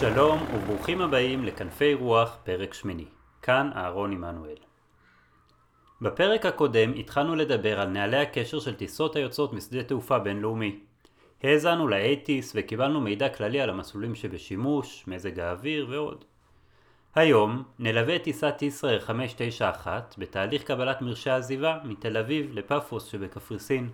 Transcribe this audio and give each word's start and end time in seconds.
שלום 0.00 0.46
וברוכים 0.54 1.00
הבאים 1.00 1.44
לכנפי 1.44 1.94
רוח, 1.94 2.36
פרק 2.44 2.74
שמיני. 2.74 3.04
כאן 3.42 3.70
אהרון 3.76 4.12
עמנואל. 4.12 4.56
בפרק 6.00 6.46
הקודם 6.46 6.92
התחלנו 6.92 7.34
לדבר 7.34 7.80
על 7.80 7.88
נהלי 7.88 8.16
הקשר 8.16 8.60
של 8.60 8.74
טיסות 8.74 9.16
היוצאות 9.16 9.52
משדה 9.52 9.82
תעופה 9.82 10.18
בינלאומי. 10.18 10.80
האזנו 11.42 11.88
לאייטיס 11.88 12.52
וקיבלנו 12.54 13.00
מידע 13.00 13.28
כללי 13.28 13.60
על 13.60 13.70
המסלולים 13.70 14.14
שבשימוש, 14.14 15.04
מזג 15.06 15.40
האוויר 15.40 15.86
ועוד. 15.90 16.24
היום 17.14 17.62
נלווה 17.78 18.16
את 18.16 18.22
טיסת 18.22 18.62
ישראל 18.62 19.00
591 19.00 20.14
בתהליך 20.18 20.62
קבלת 20.62 21.02
מרשי 21.02 21.30
עזיבה 21.30 21.78
מתל 21.84 22.16
אביב 22.16 22.50
לפאפוס 22.52 23.04
שבקפריסין. 23.04 23.90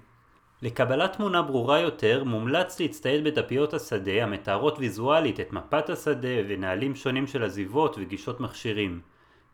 לקבלת 0.62 1.12
תמונה 1.12 1.42
ברורה 1.42 1.80
יותר 1.80 2.24
מומלץ 2.24 2.80
להצטייד 2.80 3.24
בדפיות 3.24 3.74
השדה 3.74 4.23
המתארות 4.23 4.79
ויזואלית 4.79 5.41
את 5.41 5.52
מפת 5.52 5.91
השדה 5.91 6.29
ונהלים 6.48 6.95
שונים 6.95 7.27
של 7.27 7.45
עזיבות 7.45 7.96
וגישות 7.98 8.41
מכשירים. 8.41 9.01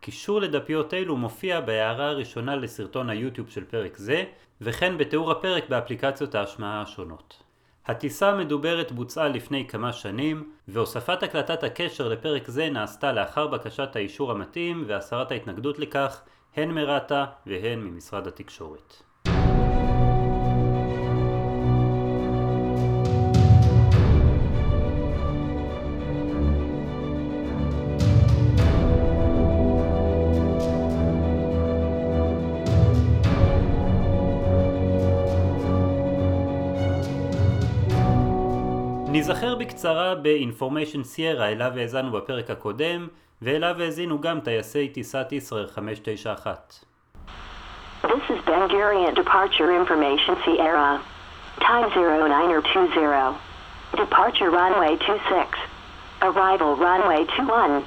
קישור 0.01 0.41
לדפיות 0.41 0.95
אלו 0.95 1.17
מופיע 1.17 1.61
בהערה 1.61 2.09
הראשונה 2.09 2.57
לסרטון 2.57 3.11
היוטיוב 3.11 3.49
של 3.49 3.65
פרק 3.65 3.97
זה 3.97 4.25
וכן 4.61 4.99
בתיאור 4.99 5.31
הפרק 5.31 5.69
באפליקציות 5.69 6.35
ההשמעה 6.35 6.83
השונות. 6.83 7.43
הטיסה 7.87 8.31
המדוברת 8.31 8.93
בוצעה 8.93 9.29
לפני 9.29 9.69
כמה 9.69 9.93
שנים 9.93 10.53
והוספת 10.69 11.23
הקלטת 11.23 11.65
הקשר 11.65 12.09
לפרק 12.09 12.49
זה 12.49 12.71
נעשתה 12.71 13.13
לאחר 13.13 13.47
בקשת 13.47 13.97
האישור 13.97 14.31
המתאים 14.31 14.85
והסרת 14.87 15.31
ההתנגדות 15.31 15.79
לכך 15.79 16.23
הן 16.57 16.71
מרת"א 16.71 17.25
והן 17.47 17.81
ממשרד 17.81 18.27
התקשורת. 18.27 19.12
ניזכר 39.22 39.56
בקצרה 39.56 40.16
ב-Information 40.16 41.04
Sierra 41.16 41.44
אליו 41.44 41.72
האזנו 41.78 42.12
בפרק 42.12 42.50
הקודם 42.50 43.08
ואליו 43.42 43.82
האזינו 43.82 44.22
גם 44.22 44.40
טייסי 44.40 44.88
טיסת 44.88 45.28
ישראל 45.32 45.68
591. 45.68 46.86
This 48.04 48.30
is 48.30 48.40
Ben 48.46 48.68
Gurion 48.70 49.16
Departure 49.16 49.72
Information 49.82 50.36
Sierra. 50.46 51.02
Time 51.60 51.90
0920. 51.92 53.36
Departure 53.96 54.50
runway 54.50 54.96
26. 54.98 55.58
Arrival 56.22 56.76
runway 56.76 57.26
21. 57.26 57.84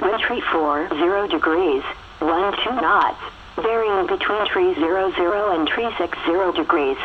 Wind 0.00 0.20
tree 0.26 0.40
40 0.40 1.32
degrees, 1.32 1.82
12 2.20 2.54
knots, 2.82 3.22
varying 3.56 4.06
between 4.06 4.46
tree 4.46 4.74
00 4.74 5.50
and 5.54 5.66
tree 5.66 5.90
60 5.98 6.52
degrees. 6.56 6.98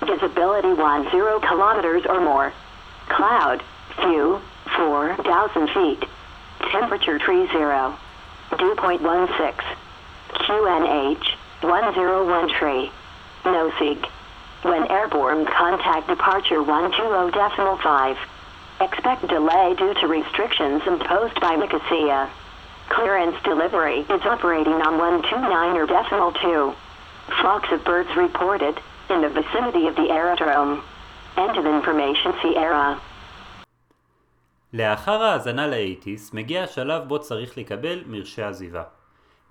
Visibility 0.00 0.74
10 0.76 1.40
kilometers 1.40 2.04
or 2.06 2.20
more. 2.20 2.52
Cloud, 3.11 3.61
few, 3.97 4.41
4,000 4.77 5.67
feet. 5.69 6.03
Temperature 6.71 7.19
tree 7.19 7.45
0. 7.47 7.97
Dew 8.57 8.75
point 8.75 9.01
16. 9.01 9.53
QNH, 10.33 11.23
101 11.61 12.49
tree. 12.57 12.91
No 13.43 13.71
sig. 13.77 14.07
When 14.61 14.89
airborne, 14.89 15.45
contact 15.45 16.07
departure 16.07 16.63
120.5. 16.63 18.17
Expect 18.79 19.27
delay 19.27 19.75
due 19.77 19.93
to 19.95 20.07
restrictions 20.07 20.81
imposed 20.87 21.39
by 21.41 21.55
Nicosia. 21.55 22.29
Clearance 22.89 23.35
delivery 23.43 23.99
is 23.99 24.21
operating 24.23 24.73
on 24.73 24.97
129 24.97 25.77
or 25.77 25.85
decimal 25.85 26.31
2. 26.31 26.73
Flocks 27.41 27.71
of 27.71 27.83
birds 27.83 28.15
reported 28.15 28.79
in 29.09 29.21
the 29.21 29.29
vicinity 29.29 29.87
of 29.87 29.95
the 29.95 30.09
aerodrome. 30.09 30.81
Of 31.37 31.65
information 31.65 32.41
Sierra. 32.41 32.97
לאחר 34.73 35.23
ההאזנה 35.23 35.67
לאייטיס 35.67 36.33
מגיע 36.33 36.63
השלב 36.63 37.03
בו 37.07 37.19
צריך 37.19 37.57
לקבל 37.57 38.03
מרשי 38.05 38.41
עזיבה. 38.41 38.83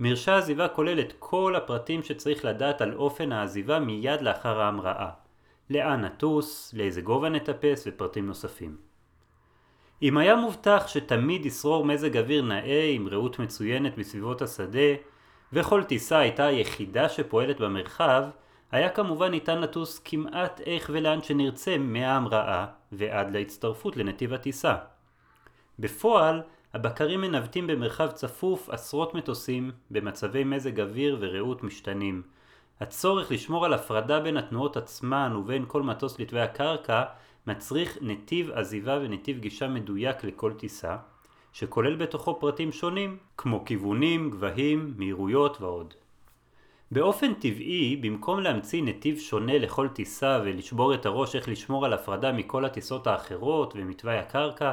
מרשי 0.01 0.31
עזיבה 0.31 0.69
כולל 0.69 1.01
את 1.01 1.13
כל 1.19 1.55
הפרטים 1.57 2.03
שצריך 2.03 2.45
לדעת 2.45 2.81
על 2.81 2.95
אופן 2.95 3.33
העזיבה 3.33 3.79
מיד 3.79 4.23
לאחר 4.23 4.61
ההמראה. 4.61 5.11
לאן 5.71 6.05
נטוס, 6.05 6.75
לאיזה 6.77 7.01
גובה 7.01 7.29
נטפס 7.29 7.85
ופרטים 7.87 8.27
נוספים. 8.27 8.77
אם 10.03 10.19
היה 10.19 10.37
מובטח 10.37 10.85
שתמיד 10.87 11.47
ישרור 11.47 11.85
מזג 11.85 12.17
אוויר 12.17 12.43
נאה 12.43 12.91
עם 12.95 13.09
ראות 13.09 13.39
מצוינת 13.39 13.99
בסביבות 13.99 14.43
השדה, 14.43 14.95
וכל 15.53 15.85
טיסה 15.85 16.19
הייתה 16.19 16.47
היחידה 16.47 17.09
שפועלת 17.09 17.61
במרחב, 17.61 18.25
היה 18.73 18.89
כמובן 18.89 19.31
ניתן 19.31 19.61
לטוס 19.61 19.99
כמעט 20.05 20.61
איך 20.67 20.91
ולאן 20.93 21.23
שנרצה 21.23 21.79
מההמראה 21.79 22.67
ועד 22.93 23.31
להצטרפות 23.37 23.97
לנתיב 23.97 24.33
הטיסה. 24.33 24.77
בפועל, 25.79 26.43
הבקרים 26.75 27.21
מנווטים 27.21 27.67
במרחב 27.67 28.11
צפוף 28.11 28.71
עשרות 28.71 29.15
מטוסים 29.15 29.71
במצבי 29.91 30.45
מזג 30.45 30.81
אוויר 30.81 31.17
ורעות 31.21 31.63
משתנים. 31.63 32.23
הצורך 32.81 33.33
לשמור 33.33 33.65
על 33.65 33.75
הפרדה 33.75 34.21
בין 34.21 34.37
התנועות 34.37 34.77
עצמן 34.77 35.37
ובין 35.37 35.65
כל 35.69 35.83
מטוס 35.83 36.19
לתווי 36.19 36.41
הקרקע 36.41 37.03
מצריך 37.47 37.99
נתיב 38.01 38.51
עזיבה 38.51 38.99
ונתיב 39.03 39.39
גישה 39.39 39.69
מדויק 39.69 40.25
לכל 40.25 40.53
טיסה, 40.53 40.97
שכולל 41.53 41.97
בתוכו 41.97 42.41
פרטים 42.41 42.73
שונים, 42.73 43.17
כמו 43.37 43.65
כיוונים, 43.65 44.31
גבהים, 44.31 44.95
מהירויות 44.97 45.61
ועוד. 45.61 45.95
באופן 46.93 47.35
טבעי, 47.35 47.97
במקום 47.97 48.41
להמציא 48.41 48.83
נתיב 48.83 49.19
שונה 49.19 49.59
לכל 49.59 49.89
טיסה 49.89 50.41
ולשבור 50.45 50.95
את 50.95 51.07
הראש 51.07 51.37
איך 51.37 51.49
לשמור 51.49 51.85
על 51.85 51.93
הפרדה 51.93 52.33
מכל 52.33 52.65
הטיסות 52.65 53.07
האחרות 53.07 53.75
ומתוואי 53.77 54.19
הקרקע, 54.19 54.73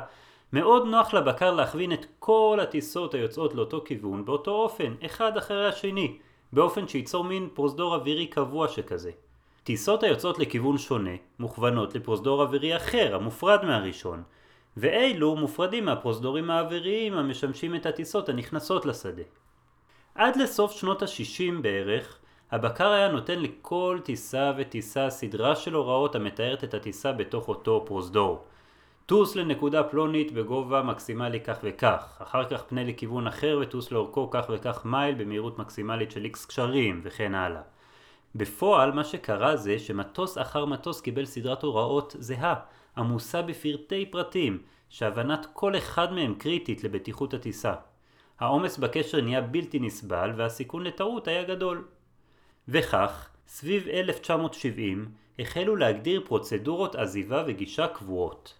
מאוד 0.53 0.88
נוח 0.88 1.13
לבקר 1.13 1.51
להכווין 1.51 1.94
את 1.94 2.06
כל 2.19 2.59
הטיסות 2.61 3.13
היוצאות 3.13 3.56
לאותו 3.56 3.81
כיוון 3.85 4.25
באותו 4.25 4.51
אופן, 4.51 4.94
אחד 5.06 5.38
אחרי 5.38 5.67
השני, 5.67 6.17
באופן 6.53 6.88
שייצור 6.88 7.23
מין 7.23 7.50
פרוזדור 7.53 7.95
אווירי 7.95 8.27
קבוע 8.27 8.67
שכזה. 8.67 9.11
טיסות 9.63 10.03
היוצאות 10.03 10.39
לכיוון 10.39 10.77
שונה 10.77 11.16
מוכוונות 11.39 11.95
לפרוזדור 11.95 12.41
אווירי 12.41 12.75
אחר, 12.75 13.16
המופרד 13.16 13.66
מהראשון, 13.66 14.23
ואלו 14.77 15.35
מופרדים 15.35 15.85
מהפרוזדורים 15.85 16.50
האוויריים 16.50 17.13
המשמשים 17.13 17.75
את 17.75 17.85
הטיסות 17.85 18.29
הנכנסות 18.29 18.85
לשדה. 18.85 19.23
עד 20.17 20.35
לסוף 20.35 20.72
שנות 20.72 21.01
ה-60 21.01 21.61
בערך, 21.61 22.17
הבקר 22.51 22.91
היה 22.91 23.09
נותן 23.09 23.39
לכל 23.39 24.00
טיסה 24.03 24.51
וטיסה 24.57 25.09
סדרה 25.09 25.55
של 25.55 25.73
הוראות 25.73 26.16
המתארת 26.16 26.63
את 26.63 26.73
הטיסה 26.73 27.11
בתוך 27.11 27.47
אותו 27.47 27.83
פרוזדור. 27.85 28.45
טוס 29.06 29.35
לנקודה 29.35 29.83
פלונית 29.83 30.31
בגובה 30.31 30.81
מקסימלי 30.81 31.39
כך 31.39 31.57
וכך, 31.63 32.17
אחר 32.22 32.45
כך 32.45 32.63
פנה 32.63 32.83
לכיוון 32.83 33.27
אחר 33.27 33.59
וטוס 33.61 33.91
לאורכו 33.91 34.29
כך 34.31 34.45
וכך 34.50 34.85
מייל 34.85 35.16
במהירות 35.16 35.59
מקסימלית 35.59 36.11
של 36.11 36.23
איקס 36.23 36.45
קשרים 36.45 37.01
וכן 37.03 37.35
הלאה. 37.35 37.61
בפועל 38.35 38.91
מה 38.91 39.03
שקרה 39.03 39.56
זה 39.56 39.79
שמטוס 39.79 40.38
אחר 40.38 40.66
מטוס 40.66 41.01
קיבל 41.01 41.25
סדרת 41.25 41.63
הוראות 41.63 42.16
זהה, 42.19 42.56
עמוסה 42.97 43.41
בפרטי 43.41 44.06
פרטים, 44.06 44.61
שהבנת 44.89 45.47
כל 45.53 45.77
אחד 45.77 46.13
מהם 46.13 46.35
קריטית 46.35 46.83
לבטיחות 46.83 47.33
הטיסה. 47.33 47.73
העומס 48.40 48.78
בקשר 48.78 49.22
נהיה 49.22 49.42
בלתי 49.42 49.80
נסבל 49.80 50.31
והסיכון 50.36 50.84
לטעות 50.84 51.28
היה 51.28 51.44
גדול. 51.44 51.86
וכך, 52.68 53.30
סביב 53.48 53.88
1970 53.88 55.06
החלו 55.39 55.75
להגדיר 55.75 56.22
פרוצדורות 56.25 56.95
עזיבה 56.95 57.44
וגישה 57.48 57.88
קבועות. 57.88 58.60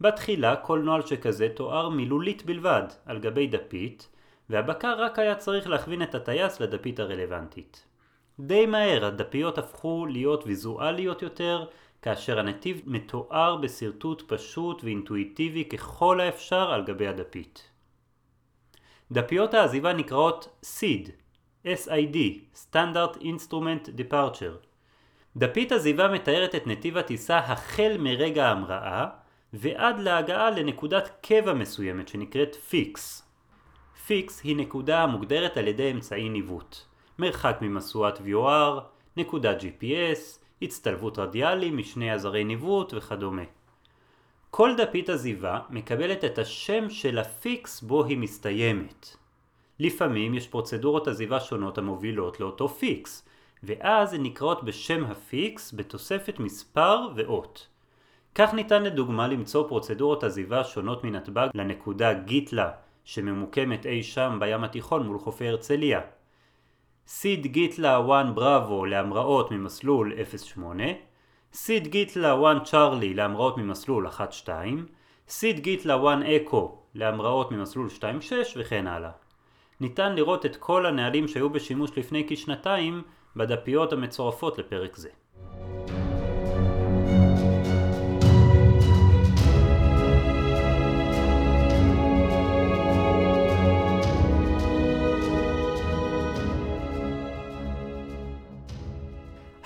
בתחילה 0.00 0.56
כל 0.56 0.78
נוהל 0.78 1.02
שכזה 1.06 1.48
תואר 1.48 1.88
מילולית 1.88 2.46
בלבד, 2.46 2.82
על 3.06 3.18
גבי 3.18 3.46
דפית, 3.46 4.08
והבקר 4.50 4.94
רק 4.98 5.18
היה 5.18 5.34
צריך 5.34 5.68
להכווין 5.68 6.02
את 6.02 6.14
הטייס 6.14 6.60
לדפית 6.60 7.00
הרלוונטית. 7.00 7.84
די 8.40 8.66
מהר 8.66 9.04
הדפיות 9.04 9.58
הפכו 9.58 10.06
להיות 10.06 10.46
ויזואליות 10.46 11.22
יותר, 11.22 11.66
כאשר 12.02 12.38
הנתיב 12.38 12.82
מתואר 12.86 13.56
בשרטוט 13.56 14.22
פשוט 14.32 14.84
ואינטואיטיבי 14.84 15.64
ככל 15.64 16.20
האפשר 16.20 16.70
על 16.70 16.84
גבי 16.84 17.06
הדפית. 17.06 17.75
דפיות 19.12 19.54
העזיבה 19.54 19.92
נקראות 19.92 20.62
SID, 20.62 21.08
SID, 21.66 22.16
Standard 22.54 23.20
Instrument 23.20 23.88
Departure. 23.98 24.66
דפית 25.36 25.72
עזיבה 25.72 26.08
מתארת 26.08 26.54
את 26.54 26.66
נתיב 26.66 26.98
הטיסה 26.98 27.38
החל 27.38 27.96
מרגע 27.98 28.46
ההמראה 28.46 29.06
ועד 29.52 30.00
להגעה 30.00 30.50
לנקודת 30.50 31.10
קבע 31.22 31.54
מסוימת 31.54 32.08
שנקראת 32.08 32.54
fix. 32.54 33.22
Fix 34.06 34.42
היא 34.44 34.56
נקודה 34.56 35.02
המוגדרת 35.02 35.56
על 35.56 35.68
ידי 35.68 35.90
אמצעי 35.90 36.28
ניווט. 36.28 36.76
מרחק 37.18 37.58
ממשואת 37.60 38.18
VOR, 38.18 38.80
נקודת 39.16 39.60
GPS, 39.60 40.38
הצטלבות 40.62 41.18
רדיאלי 41.18 41.70
משני 41.70 42.10
עזרי 42.10 42.44
ניווט 42.44 42.94
וכדומה. 42.94 43.42
כל 44.56 44.74
דפית 44.76 45.08
עזיבה 45.08 45.58
מקבלת 45.70 46.24
את 46.24 46.38
השם 46.38 46.90
של 46.90 47.18
ה 47.18 47.34
fix 47.34 47.82
בו 47.82 48.04
היא 48.04 48.18
מסתיימת. 48.18 49.16
לפעמים 49.78 50.34
יש 50.34 50.48
פרוצדורות 50.48 51.08
עזיבה 51.08 51.40
שונות 51.40 51.78
המובילות 51.78 52.40
לאותו 52.40 52.68
fix, 52.68 53.28
ואז 53.62 54.14
הן 54.14 54.22
נקראות 54.22 54.64
בשם 54.64 55.04
ה 55.04 55.21
fix 55.21 55.74
בתוספת 55.74 56.40
מספר 56.40 57.08
ואות. 57.16 57.68
כך 58.34 58.54
ניתן 58.54 58.82
לדוגמה 58.82 59.28
למצוא 59.28 59.68
פרוצדורות 59.68 60.24
עזיבה 60.24 60.64
שונות 60.64 61.04
מנתב"ג 61.04 61.48
לנקודה 61.54 62.12
GITLA 62.12 62.70
שממוקמת 63.04 63.86
אי 63.86 64.02
שם 64.02 64.36
בים 64.40 64.64
התיכון 64.64 65.06
מול 65.06 65.18
חופי 65.18 65.48
הרצליה. 65.48 66.00
סיד 67.06 67.46
גיטלה 67.46 68.00
1 68.00 68.34
בראבו 68.34 68.86
להמראות 68.86 69.50
ממסלול 69.50 70.12
08, 70.54 70.84
סיד 71.52 71.88
גיטלה 71.88 72.34
1 72.52 72.64
צ'ארלי 72.64 73.14
להמראות 73.14 73.56
ממסלול 73.58 74.06
1-2, 74.06 74.48
סיד 75.28 75.60
גיטלה 75.60 75.94
1 75.94 76.02
אקו 76.24 76.78
להמראות 76.94 77.52
ממסלול 77.52 77.88
2-6 78.00 78.02
וכן 78.56 78.86
הלאה. 78.86 79.10
ניתן 79.80 80.14
לראות 80.14 80.46
את 80.46 80.56
כל 80.56 80.86
הנהלים 80.86 81.28
שהיו 81.28 81.50
בשימוש 81.50 81.90
לפני 81.98 82.26
כשנתיים 82.28 83.02
בדפיות 83.36 83.92
המצורפות 83.92 84.58
לפרק 84.58 84.96
זה. 84.96 85.08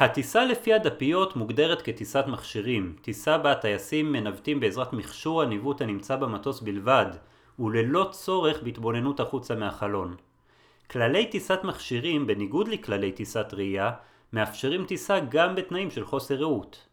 הטיסה 0.00 0.44
לפי 0.44 0.75
הדפיות 0.75 1.37
מוגדרת 1.37 1.82
כטיסת 1.82 2.25
מכשירים, 2.26 2.97
טיסה 3.02 3.38
בה 3.38 3.52
הטייסים 3.52 4.12
מנווטים 4.12 4.61
בעזרת 4.61 4.93
מכשור 4.93 5.43
הניווט 5.43 5.81
הנמצא 5.81 6.17
במטוס 6.17 6.61
בלבד, 6.61 7.06
וללא 7.58 8.08
צורך 8.11 8.62
בהתבוננות 8.62 9.20
החוצה 9.20 9.55
מהחלון. 9.55 10.17
כללי 10.91 11.26
טיסת 11.26 11.61
מכשירים, 11.64 12.26
בניגוד 12.26 12.69
לכללי 12.69 13.12
טיסת 13.12 13.55
ראייה, 13.55 13.91
מאפשרים 14.32 14.85
טיסה 14.85 15.20
גם 15.20 15.55
בתנאים 15.55 15.91
של 15.91 16.05
חוסר 16.05 16.35
ראות. 16.35 16.87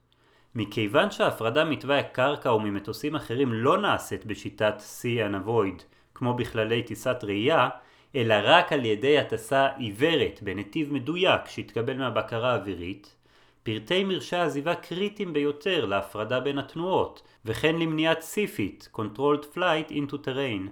מכיוון 0.56 1.12
שההפרדה 1.12 1.66
מתוואי 1.66 2.00
הקרקע 2.00 2.50
או 2.50 2.60
ממטוסים 2.60 3.16
אחרים 3.16 3.54
לא 3.54 3.78
נעשית 3.78 4.26
בשיטת 4.26 4.76
see 4.80 5.30
and 5.30 5.48
avoid, 5.48 5.84
כמו 6.14 6.34
בכללי 6.34 6.84
טיסת 6.84 7.18
ראייה, 7.24 7.70
אלא 8.18 8.36
רק 8.44 8.74
על 8.74 8.86
ידי 8.86 9.20
הטסה 9.20 9.68
עיוורת 9.78 10.40
בנתיב 10.42 10.94
מדויק 10.94 11.42
שהתקבל 11.46 11.98
מהבקרה 11.98 12.52
האווירית, 12.52 13.16
פרטי 13.64 14.04
מרשי 14.04 14.36
העזיבה 14.36 14.76
קריטיים 14.76 15.34
ביותר 15.34 15.86
להפרדה 15.86 16.40
בין 16.40 16.58
התנועות, 16.58 17.22
וכן 17.46 17.76
למניעת 17.76 18.22
סיפית, 18.22 18.90
Controlled 18.96 19.56
Flight 19.56 19.92
into 19.92 20.14
Terrain. 20.26 20.70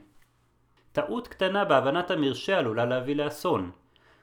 טעות 0.92 1.28
קטנה 1.28 1.66
בהבנת 1.66 2.12
המרשה 2.12 2.58
עלולה 2.58 2.86
להביא 2.86 3.16
לאסון, 3.16 3.72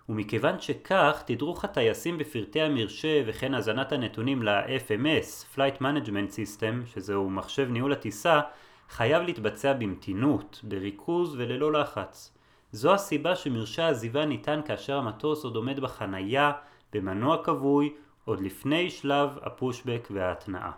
ומכיוון 0.08 0.60
שכך, 0.60 1.22
תדרוך 1.26 1.64
הטייסים 1.64 2.18
בפרטי 2.18 2.60
המרשה 2.60 3.22
וכן 3.26 3.54
הזנת 3.54 3.92
הנתונים 3.92 4.42
ל-FMS, 4.42 5.56
Flight 5.56 5.80
Management 5.80 6.32
System, 6.32 6.86
שזהו 6.86 7.30
מחשב 7.30 7.68
ניהול 7.70 7.92
הטיסה, 7.92 8.40
חייב 8.88 9.22
להתבצע 9.22 9.72
במתינות, 9.72 10.60
בריכוז 10.62 11.34
וללא 11.38 11.72
לחץ. 11.72 12.32
זו 12.72 12.94
הסיבה 12.94 13.36
שמרשה 13.36 13.88
עזיבה 13.88 14.24
ניתן 14.24 14.60
כאשר 14.64 14.96
המטוס 14.96 15.44
עוד 15.44 15.56
עומד 15.56 15.80
בחנייה, 15.80 16.52
במנוע 16.92 17.44
כבוי, 17.44 17.94
עוד 18.24 18.40
לפני 18.40 18.90
שלב 18.90 19.38
הפושבק 19.42 20.08
וההתנעה. 20.10 20.72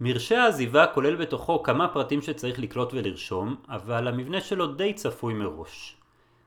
מרשה 0.00 0.42
העזיבה 0.42 0.86
כולל 0.86 1.16
בתוכו 1.16 1.62
כמה 1.62 1.88
פרטים 1.88 2.22
שצריך 2.22 2.58
לקלוט 2.58 2.94
ולרשום, 2.94 3.56
אבל 3.68 4.08
המבנה 4.08 4.40
שלו 4.40 4.66
די 4.66 4.94
צפוי 4.94 5.34
מראש. 5.34 5.96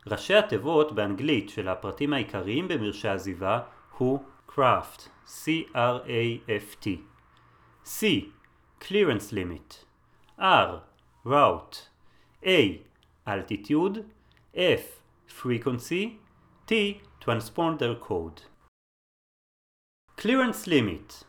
ראשי 0.08 0.36
התיבות 0.36 0.92
באנגלית 0.92 1.50
של 1.50 1.68
הפרטים 1.68 2.14
העיקריים 2.14 2.68
במרשה 2.68 3.12
העזיבה 3.12 3.60
הוא 3.98 4.20
craft, 4.50 5.02
C-R-A-F-T 5.28 6.88
C, 7.86 8.06
clearance 8.82 9.32
limit 9.32 9.86
R, 10.40 10.70
route 11.26 11.78
A, 12.44 12.80
altitude 13.28 13.98
F, 14.56 15.02
frequency 15.28 16.20
T, 16.68 16.72
transponder 17.20 17.96
code 18.08 18.42
clearance 20.22 20.68
limit 20.68 21.24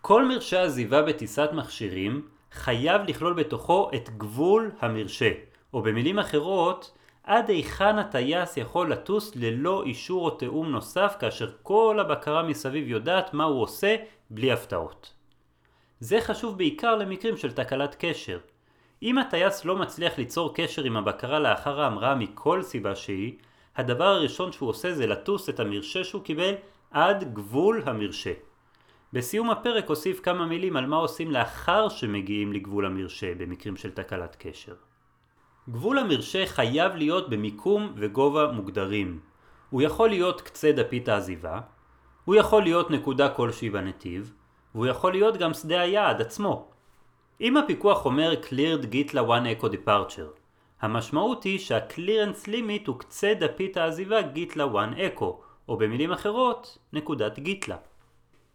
כל 0.00 0.28
מרשה 0.28 0.62
עזיבה 0.62 1.02
בטיסת 1.02 1.48
מכשירים 1.52 2.28
חייב 2.52 3.02
לכלול 3.02 3.32
בתוכו 3.32 3.90
את 3.94 4.10
גבול 4.10 4.70
המרשה, 4.80 5.30
או 5.72 5.82
במילים 5.82 6.18
אחרות, 6.18 6.98
עד 7.22 7.50
היכן 7.50 7.98
הטייס 7.98 8.56
יכול 8.56 8.92
לטוס 8.92 9.36
ללא 9.36 9.82
אישור 9.82 10.24
או 10.24 10.30
תיאום 10.30 10.68
נוסף 10.70 11.16
כאשר 11.20 11.52
כל 11.62 11.98
הבקרה 12.00 12.42
מסביב 12.42 12.88
יודעת 12.88 13.34
מה 13.34 13.44
הוא 13.44 13.62
עושה 13.62 13.96
בלי 14.30 14.52
הפתעות. 14.52 15.14
זה 16.00 16.20
חשוב 16.20 16.58
בעיקר 16.58 16.96
למקרים 16.96 17.36
של 17.36 17.52
תקלת 17.52 17.96
קשר. 17.98 18.38
אם 19.02 19.18
הטייס 19.18 19.64
לא 19.64 19.76
מצליח 19.76 20.18
ליצור 20.18 20.54
קשר 20.54 20.84
עם 20.84 20.96
הבקרה 20.96 21.38
לאחר 21.38 21.80
ההמראה 21.80 22.14
מכל 22.14 22.62
סיבה 22.62 22.94
שהיא, 22.94 23.32
הדבר 23.76 24.04
הראשון 24.04 24.52
שהוא 24.52 24.68
עושה 24.68 24.94
זה 24.94 25.06
לטוס 25.06 25.48
את 25.48 25.60
המרשה 25.60 26.04
שהוא 26.04 26.22
קיבל 26.22 26.54
עד 26.90 27.34
גבול 27.34 27.82
המרשה. 27.86 28.32
בסיום 29.12 29.50
הפרק 29.50 29.90
אוסיף 29.90 30.20
כמה 30.20 30.46
מילים 30.46 30.76
על 30.76 30.86
מה 30.86 30.96
עושים 30.96 31.30
לאחר 31.30 31.88
שמגיעים 31.88 32.52
לגבול 32.52 32.86
המרשה 32.86 33.34
במקרים 33.34 33.76
של 33.76 33.90
תקלת 33.90 34.36
קשר. 34.38 34.74
גבול 35.70 35.98
המרשה 35.98 36.46
חייב 36.46 36.96
להיות 36.96 37.30
במיקום 37.30 37.92
וגובה 37.96 38.52
מוגדרים. 38.52 39.20
הוא 39.70 39.82
יכול 39.82 40.08
להיות 40.08 40.40
קצה 40.40 40.72
דפית 40.72 41.08
העזיבה, 41.08 41.60
הוא 42.24 42.34
יכול 42.34 42.62
להיות 42.62 42.90
נקודה 42.90 43.28
כלשהי 43.28 43.70
בנתיב, 43.70 44.32
והוא 44.74 44.86
יכול 44.86 45.12
להיות 45.12 45.36
גם 45.36 45.54
שדה 45.54 45.80
היעד 45.80 46.20
עצמו. 46.20 46.70
אם 47.40 47.56
הפיקוח 47.56 48.04
אומר 48.04 48.32
cleared 48.42 48.84
git 48.92 49.14
ל-one 49.14 49.60
echo 49.60 49.66
departure, 49.66 50.38
המשמעות 50.80 51.44
היא 51.44 51.58
שה-clearance 51.58 52.46
limit 52.46 52.86
הוא 52.86 52.98
קצה 52.98 53.34
דפית 53.40 53.76
העזיבה 53.76 54.20
git 54.20 54.56
ל-one 54.56 54.96
echo, 54.96 55.24
או 55.68 55.76
במילים 55.76 56.12
אחרות, 56.12 56.78
נקודת 56.92 57.38
גיטלה. 57.38 57.76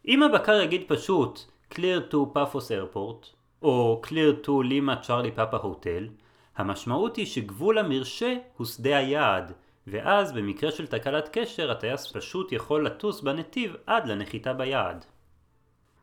אם 0.08 0.24
הבקר 0.24 0.62
יגיד 0.62 0.84
פשוט 0.88 1.40
clear 1.74 2.12
to 2.12 2.16
Paphos 2.36 2.68
airport 2.70 3.26
או 3.62 4.02
clear 4.06 4.46
to 4.46 4.50
Lima 4.50 5.06
Charlie 5.06 5.38
Papa 5.38 5.64
Hotel 5.64 6.24
המשמעות 6.56 7.16
היא 7.16 7.26
שגבול 7.26 7.78
המרשה 7.78 8.36
הוא 8.58 8.68
שדה 8.68 8.98
היעד 8.98 9.54
ואז 9.88 10.32
במקרה 10.32 10.72
של 10.72 10.88
תקלת 10.88 11.30
קשר 11.32 11.72
הטייס 11.72 12.12
פשוט 12.12 12.52
יכול 12.52 12.86
לטוס 12.86 13.22
בנתיב 13.22 13.76
עד 13.86 14.08
לנחיתה 14.08 14.54
ביעד. 14.54 15.06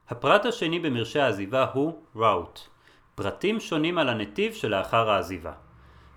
הפרט 0.08 0.46
השני 0.46 0.78
במרשה 0.78 1.24
העזיבה 1.24 1.66
הוא 1.72 2.02
route 2.16 2.69
פרטים 3.22 3.60
שונים 3.60 3.98
על 3.98 4.08
הנתיב 4.08 4.52
שלאחר 4.52 5.10
העזיבה. 5.10 5.52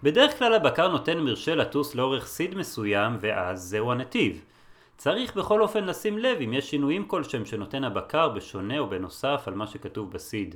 בדרך 0.03 0.39
כלל 0.39 0.53
הבקר 0.53 0.87
נותן 0.87 1.19
מרשה 1.19 1.55
לטוס 1.55 1.95
לאורך 1.95 2.27
סיד 2.27 2.55
מסוים 2.55 3.17
ואז 3.19 3.61
זהו 3.61 3.91
הנתיב 3.91 4.43
צריך 4.97 5.35
בכל 5.35 5.61
אופן 5.61 5.83
לשים 5.83 6.17
לב 6.17 6.37
אם 6.41 6.53
יש 6.53 6.69
שינויים 6.69 7.07
כלשהם 7.07 7.45
שנותן 7.45 7.83
הבקר 7.83 8.29
בשונה 8.29 8.79
או 8.79 8.89
בנוסף 8.89 9.43
על 9.47 9.53
מה 9.53 9.67
שכתוב 9.67 10.11
בסיד. 10.11 10.55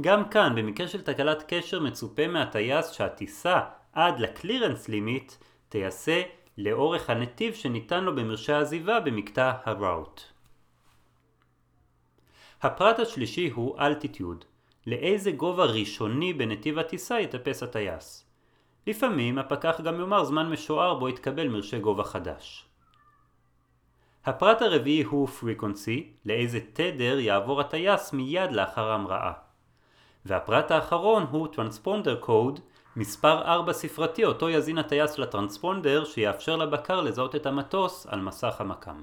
גם 0.00 0.28
כאן, 0.28 0.54
במקרה 0.56 0.88
של 0.88 1.00
תקלת 1.00 1.44
קשר 1.48 1.80
מצופה 1.80 2.28
מהטייס 2.28 2.90
שהטיסה 2.90 3.60
עד 3.92 4.20
לקלירנס 4.20 4.88
לימיט 4.88 5.32
תיעשה 5.68 6.22
לאורך 6.58 7.10
הנתיב 7.10 7.54
שניתן 7.54 8.04
לו 8.04 8.16
במרשי 8.16 8.52
העזיבה 8.52 9.00
במקטע 9.00 9.52
הראוט. 9.64 10.20
הפרט 12.62 12.98
השלישי 12.98 13.50
הוא 13.50 13.78
אלטיטיוד, 13.78 14.44
לאיזה 14.90 15.30
גובה 15.30 15.64
ראשוני 15.64 16.32
בנתיב 16.32 16.78
הטיסה 16.78 17.20
יטפס 17.20 17.62
הטייס. 17.62 18.26
לפעמים 18.86 19.38
הפקח 19.38 19.80
גם 19.80 20.00
יאמר 20.00 20.24
זמן 20.24 20.50
משוער 20.50 20.94
בו 20.94 21.08
יתקבל 21.08 21.48
מרשה 21.48 21.78
גובה 21.78 22.04
חדש. 22.04 22.66
הפרט 24.24 24.62
הרביעי 24.62 25.02
הוא 25.02 25.28
frequency, 25.28 26.02
לאיזה 26.24 26.60
תדר 26.72 27.18
יעבור 27.18 27.60
הטייס 27.60 28.12
מיד 28.12 28.52
לאחר 28.52 28.90
ההמראה. 28.90 29.32
והפרט 30.24 30.70
האחרון 30.70 31.26
הוא 31.30 31.48
Transponder 31.54 32.26
Code, 32.26 32.60
מספר 32.96 33.42
4 33.42 33.72
ספרתי 33.72 34.24
אותו 34.24 34.50
יזין 34.50 34.78
הטייס 34.78 35.18
לטרנספונדר 35.18 36.04
שיאפשר 36.04 36.56
לבקר 36.56 37.00
לזהות 37.00 37.34
את 37.36 37.46
המטוס 37.46 38.06
על 38.06 38.20
מסך 38.20 38.60
המקם. 38.60 39.00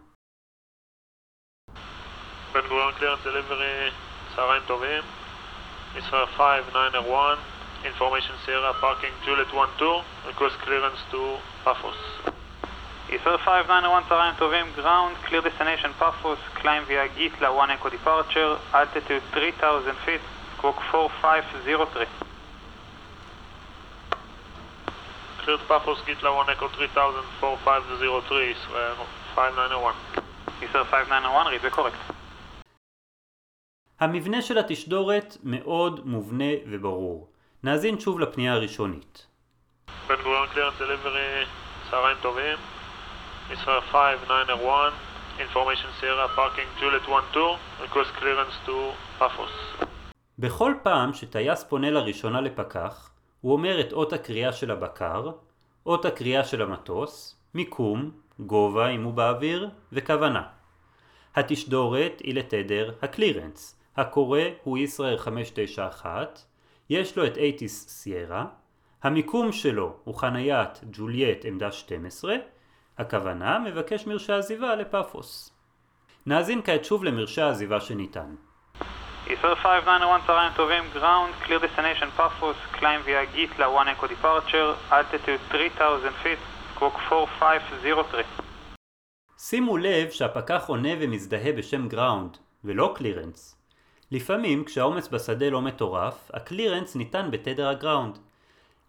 צהריים 4.36 4.64
טובים, 4.68 5.04
ישראל 5.97 6.27
5901, 6.37 7.39
Information 7.85 8.35
Sierra 8.45 8.73
Parking 8.81 9.15
Juliet 9.25 9.49
12, 9.51 10.05
Request 10.31 10.57
Clearance 10.65 11.01
to 11.11 11.21
Paphos. 11.65 12.31
ישראל 13.09 13.37
5901 13.37 14.03
צהריים 14.09 14.35
טובים, 14.35 14.67
Ground, 14.77 15.29
Clear 15.29 15.43
Destination 15.43 15.93
Paphos, 16.01 16.39
Climb 16.61 16.85
via 16.87 17.09
Gitla 17.17 17.51
1 17.55 17.71
Echo 17.71 17.91
Departure, 17.91 18.59
Altitude 18.73 19.23
3000 19.33 19.95
feet, 20.07 20.21
Squawk 20.57 20.77
4503. 20.91 22.07
Cleared 25.43 25.61
Paphos, 25.69 25.99
Gitla 26.07 26.31
1 26.37 26.51
Echo 26.51 26.69
3000, 26.69 27.25
4503, 27.41 28.51
Israel 28.51 29.07
5901. 29.35 29.95
Israel 30.63 30.85
5901, 30.85 31.53
read 31.53 31.63
the 31.63 31.71
correct. 31.71 32.06
המבנה 34.00 34.42
של 34.42 34.58
התשדורת 34.58 35.38
מאוד 35.44 36.08
מובנה 36.08 36.54
וברור. 36.72 37.30
נאזין 37.64 38.00
שוב 38.00 38.20
לפנייה 38.20 38.54
הראשונית. 38.54 39.28
בן 40.08 40.16
גוריון 40.24 40.48
Clearance 40.54 40.82
Delivery, 40.82 41.48
צהריים 41.92 42.18
טובים. 42.22 42.58
ישראל 43.54 43.82
5901, 43.82 44.94
Information 45.38 46.02
Sierra 46.02 46.38
Parking 46.38 46.82
Juliet 46.82 47.06
12, 47.06 47.58
Request 47.82 48.22
Clearance 48.22 48.68
to 48.68 48.72
Paphos. 49.20 49.86
בכל 50.40 50.74
פעם 50.84 51.14
שטייס 51.14 51.64
פונה 51.64 51.92
לראשונה 51.92 52.42
לפקח, 52.42 53.10
הוא 53.42 53.54
אומר 53.54 53.80
את 53.80 53.94
אות 53.94 54.14
הקריאה 54.14 54.54
של 54.54 54.72
הבקר, 54.72 55.32
אות 55.86 56.06
הקריאה 56.06 56.44
של 56.44 56.62
המטוס, 56.62 57.36
מיקום, 57.54 58.12
גובה 58.40 58.90
אם 58.90 59.04
הוא 59.04 59.14
באוויר, 59.14 59.70
וכוונה. 59.92 60.44
התשדורת 61.36 62.20
היא 62.24 62.36
לתדר 62.36 62.92
הקלירנס, 63.02 63.77
הקורא 63.98 64.42
הוא 64.64 64.78
ישראל 64.78 65.18
591, 65.18 66.40
יש 66.90 67.18
לו 67.18 67.26
את 67.26 67.38
אייטיס 67.38 67.88
סיירה, 67.90 68.46
המיקום 69.04 69.52
שלו 69.52 69.96
הוא 70.04 70.16
חניית 70.16 70.80
ג'וליאט 70.92 71.46
עמדה 71.46 71.72
12, 71.72 72.36
הכוונה 72.98 73.60
מבקש 73.60 74.08
מרשי 74.08 74.34
עזיבה 74.34 74.76
לפאפוס. 74.76 75.52
נאזין 76.26 76.62
כעת 76.62 76.86
שוב 76.86 77.04
למרשה 77.04 77.42
העזיבה 77.42 77.80
שניתן. 77.80 78.36
ישראל 79.28 79.56
5901 79.56 80.28
צהריים 80.28 80.54
טובים, 80.56 80.84
ground, 80.96 81.46
cleared 81.46 81.60
destination 81.64 82.20
Paphos, 82.20 82.80
climb 82.80 83.08
via 83.08 83.34
GITLA 83.34 83.68
1 83.82 83.88
echo 83.88 84.08
departure, 84.08 84.92
altitude 84.92 85.52
3000 85.52 86.14
feet, 86.24 86.40
squawk 86.76 87.12
4503. 87.12 88.26
שימו 89.38 89.78
לב 89.78 90.10
שהפקח 90.10 90.64
עונה 90.68 90.90
ומזדהה 91.00 91.52
בשם 91.52 91.88
ground, 91.88 92.38
ולא 92.64 92.94
clearance. 92.96 93.57
לפעמים 94.12 94.64
כשהעומס 94.64 95.08
בשדה 95.08 95.50
לא 95.50 95.62
מטורף, 95.62 96.32
ה 96.34 96.40
clearance 96.40 96.96
ניתן 96.96 97.32
בתדר 97.32 97.68
ה 97.68 97.74
ground. 97.74 98.18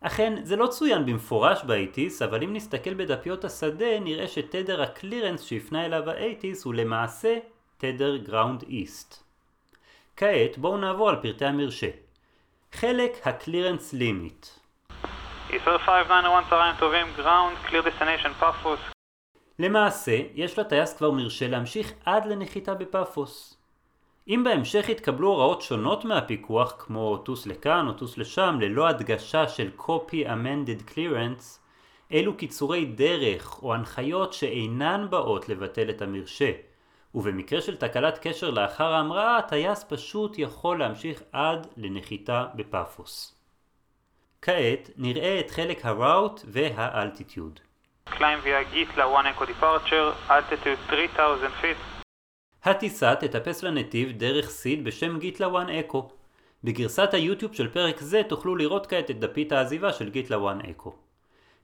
אכן, 0.00 0.44
זה 0.44 0.56
לא 0.56 0.66
צוין 0.66 1.06
במפורש 1.06 1.64
ב 1.64 1.74
ATIS, 1.74 2.22
אבל 2.22 2.42
אם 2.42 2.52
נסתכל 2.52 2.94
בדפיות 2.94 3.44
השדה, 3.44 4.00
נראה 4.00 4.28
שתדר 4.28 4.82
ה 4.82 4.88
clearance 4.88 5.42
שהפנה 5.42 5.86
אליו 5.86 6.10
ה 6.10 6.21
ATIS 6.21 6.64
הוא 6.64 6.74
למעשה 6.74 7.38
תדר 7.78 8.16
ground 8.16 8.62
east. 8.62 9.22
כעת 10.16 10.58
בואו 10.58 10.76
נעבור 10.76 11.08
על 11.08 11.16
פרטי 11.22 11.44
המרשה. 11.44 11.90
חלק 12.72 13.26
ה 13.26 13.33
clearance 13.33 13.92
limit. 13.92 14.46
ישראל 15.50 15.78
5901 15.78 16.50
צהריים 16.50 16.76
טובים, 16.78 17.06
ground, 17.18 17.68
cleared 17.68 17.86
destination 17.86 18.42
Paphos, 18.42 18.98
למעשה, 19.58 20.20
יש 20.34 20.58
לטייס 20.58 20.96
כבר 20.96 21.10
מרשה 21.10 21.48
להמשיך 21.48 21.92
עד 22.04 22.26
לנחיתה 22.26 22.74
בפאפוס. 22.74 23.57
אם 24.28 24.44
בהמשך 24.44 24.88
יתקבלו 24.88 25.28
הוראות 25.28 25.62
שונות 25.62 26.04
מהפיקוח, 26.04 26.74
כמו 26.78 27.16
טוס 27.16 27.46
לכאן 27.46 27.86
או 27.88 27.92
טוס 27.92 28.18
לשם, 28.18 28.56
ללא 28.60 28.88
הדגשה 28.88 29.48
של 29.48 29.70
copy 29.78 30.26
amended 30.26 30.90
clearance, 30.92 31.58
אלו 32.12 32.36
קיצורי 32.36 32.84
דרך 32.84 33.62
או 33.62 33.74
הנחיות 33.74 34.32
שאינן 34.32 35.06
באות 35.10 35.48
לבטל 35.48 35.90
את 35.90 36.02
המרשה, 36.02 36.50
ובמקרה 37.14 37.60
של 37.60 37.76
תקלת 37.76 38.18
קשר 38.22 38.50
לאחר 38.50 38.92
ההמראה, 38.92 39.38
הטייס 39.38 39.84
פשוט 39.88 40.38
יכול 40.38 40.78
להמשיך 40.78 41.22
עד 41.32 41.66
לנחיתה 41.76 42.46
בפאפוס. 42.54 43.34
כעת 44.42 44.90
נראה 44.96 45.40
את 45.40 45.50
חלק 45.50 45.84
ה-route 45.84 46.40
וה-altitude. 46.44 47.60
climb 48.10 48.42
via 48.44 48.72
גיטלה 48.72 49.04
1 49.20 49.26
echo 49.26 49.44
departure, 49.44 50.30
altitude 50.30 50.78
3000 50.88 51.50
feet, 51.62 51.97
הטיסה 52.64 53.14
תטפס 53.14 53.62
לנתיב 53.62 54.12
דרך 54.12 54.50
סיד 54.50 54.84
בשם 54.84 55.18
גיטלה 55.18 55.46
1 55.46 55.68
אקו. 55.68 56.08
בגרסת 56.64 57.14
היוטיוב 57.14 57.54
של 57.54 57.68
פרק 57.68 58.00
זה 58.00 58.22
תוכלו 58.28 58.56
לראות 58.56 58.86
כעת 58.86 59.10
את 59.10 59.20
דפית 59.20 59.52
העזיבה 59.52 59.92
של 59.92 60.10
גיטלה 60.10 60.36
1 60.36 60.56
אקו. 60.70 60.92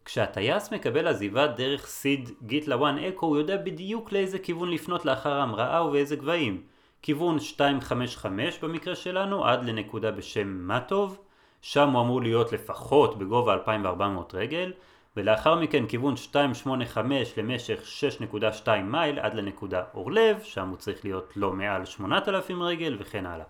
כשהטייס 0.04 0.72
מקבל 0.72 1.08
עזיבה 1.08 1.46
דרך 1.46 1.86
סיד 1.86 2.30
גיטלה 2.42 2.76
1 2.76 2.82
אקו 3.08 3.26
הוא 3.26 3.36
יודע 3.36 3.56
בדיוק 3.56 4.12
לאיזה 4.12 4.38
כיוון 4.38 4.70
לפנות 4.70 5.04
לאחר 5.04 5.32
ההמראה 5.32 5.84
ובאיזה 5.84 6.16
גבהים. 6.16 6.62
כיוון 7.02 7.36
255 7.58 8.58
במקרה 8.58 8.94
שלנו 8.94 9.44
עד 9.44 9.64
לנקודה 9.64 10.10
בשם 10.10 10.68
מטוב, 10.68 11.18
שם 11.62 11.90
הוא 11.90 12.02
אמור 12.02 12.22
להיות 12.22 12.52
לפחות 12.52 13.18
בגובה 13.18 13.52
2400 13.52 14.34
רגל, 14.34 14.72
ולאחר 15.16 15.54
מכן 15.54 15.86
כיוון 15.86 16.14
285 16.34 17.38
למשך 17.38 17.80
6.2 18.20 18.68
מייל 18.84 19.18
עד 19.18 19.34
לנקודה 19.34 19.82
אורלב, 19.94 20.40
שם 20.42 20.68
הוא 20.68 20.76
צריך 20.76 21.04
להיות 21.04 21.32
לא 21.36 21.52
מעל 21.52 21.84
8,000 21.84 22.62
רגל 22.62 22.96
וכן 23.00 23.26
הלאה. 23.26 23.44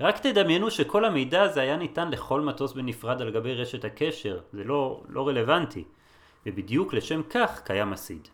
רק 0.00 0.18
תדמיינו 0.18 0.70
שכל 0.70 1.04
המידע 1.04 1.42
הזה 1.42 1.60
היה 1.60 1.76
ניתן 1.76 2.10
לכל 2.10 2.40
מטוס 2.40 2.72
בנפרד 2.72 3.22
על 3.22 3.30
גבי 3.30 3.54
רשת 3.54 3.84
הקשר, 3.84 4.40
זה 4.52 4.64
לא, 4.64 5.02
לא 5.08 5.28
רלוונטי, 5.28 5.84
ובדיוק 6.46 6.94
לשם 6.94 7.22
כך 7.30 7.62
קיים 7.64 7.92
הסיד. 7.92 8.28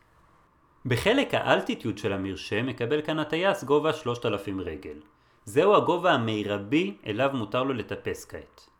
בחלק 0.87 1.35
האלטיטיוד 1.35 1.99
של 1.99 2.13
המרשה 2.13 2.63
מקבל 2.63 3.03
כאן 3.03 3.19
הטייס 3.19 3.65
גובה 3.65 3.93
3,000 3.93 4.61
רגל. 4.61 4.97
זהו 5.45 5.75
הגובה 5.75 6.13
המרבי 6.13 6.97
אליו 7.07 7.31
מותר 7.35 7.63
לו 7.63 7.75
לטפס 7.75 8.25
כעת. 8.25 8.72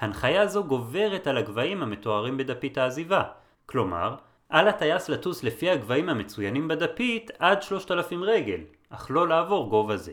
הנחיה 0.00 0.46
זו 0.46 0.64
גוברת 0.64 1.26
על 1.26 1.36
הגבהים 1.36 1.82
המתוארים 1.82 2.36
בדפית 2.36 2.78
העזיבה, 2.78 3.22
כלומר, 3.66 4.14
על 4.48 4.68
הטייס 4.68 5.08
לטוס 5.08 5.44
לפי 5.44 5.70
הגבהים 5.70 6.08
המצוינים 6.08 6.68
בדפית 6.68 7.30
עד 7.38 7.62
3,000 7.62 8.22
רגל, 8.22 8.60
אך 8.90 9.06
לא 9.10 9.28
לעבור 9.28 9.70
גובה 9.70 9.96
זה. 9.96 10.12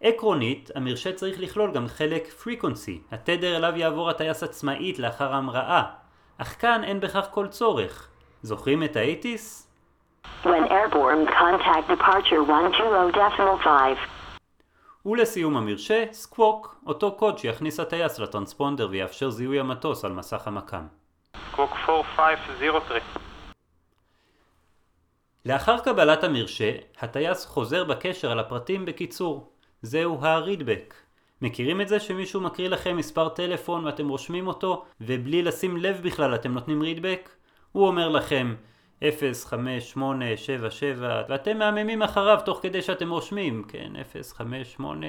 עקרונית, 0.00 0.70
המרשה 0.74 1.12
צריך 1.12 1.40
לכלול 1.40 1.72
גם 1.72 1.88
חלק 1.88 2.28
פריקונסי, 2.28 3.02
התדר 3.10 3.56
אליו 3.56 3.72
יעבור 3.76 4.10
הטייס 4.10 4.42
עצמאית 4.42 4.98
לאחר 4.98 5.32
ההמראה, 5.32 5.82
אך 6.38 6.56
כאן 6.60 6.84
אין 6.84 7.00
בכך 7.00 7.26
כל 7.30 7.46
צורך. 7.46 8.08
זוכרים 8.42 8.82
את 8.82 8.96
האייטיס? 8.96 9.70
When 10.44 10.68
airborne, 10.70 11.26
contact 11.26 11.88
departure 11.88 12.42
120.5. 12.42 14.13
ולסיום 15.06 15.56
המרשה, 15.56 16.04
סקווק, 16.12 16.76
אותו 16.86 17.12
קוד 17.12 17.38
שיכניס 17.38 17.80
הטייס 17.80 18.18
לטרנספונדר 18.18 18.88
ויאפשר 18.90 19.30
זיהוי 19.30 19.60
המטוס 19.60 20.04
על 20.04 20.12
מסך 20.12 20.48
המקם. 20.48 20.86
squawk 21.52 21.88
4503. 21.88 23.02
לאחר 25.46 25.78
קבלת 25.78 26.24
המרשה, 26.24 26.72
הטייס 27.00 27.46
חוזר 27.46 27.84
בקשר 27.84 28.30
על 28.30 28.38
הפרטים 28.38 28.84
בקיצור. 28.84 29.52
זהו 29.82 30.24
ה-readback. 30.24 30.94
מכירים 31.42 31.80
את 31.80 31.88
זה 31.88 32.00
שמישהו 32.00 32.40
מקריא 32.40 32.68
לכם 32.68 32.96
מספר 32.96 33.28
טלפון 33.28 33.84
ואתם 33.84 34.08
רושמים 34.08 34.46
אותו, 34.46 34.84
ובלי 35.00 35.42
לשים 35.42 35.76
לב 35.76 36.00
בכלל 36.02 36.34
אתם 36.34 36.52
נותנים 36.52 36.82
readback? 36.82 37.28
הוא 37.72 37.86
אומר 37.86 38.08
לכם 38.08 38.54
05877 39.10 41.22
ואתם 41.28 41.58
מהממים 41.58 42.02
אחריו 42.02 42.38
תוך 42.44 42.58
כדי 42.62 42.82
שאתם 42.82 43.10
רושמים, 43.10 43.64
כן, 43.68 43.92
058. 44.32 45.06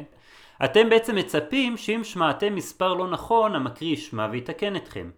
אתם 0.65 0.89
בעצם 0.89 1.15
מצפים 1.15 1.77
שאם 1.77 2.01
שמעתם 2.03 2.55
מספר 2.55 2.93
לא 2.93 3.07
נכון, 3.07 3.55
המקריא 3.55 3.93
ישמע 3.93 4.27
ויתקן 4.31 4.75
אתכם. 4.75 5.09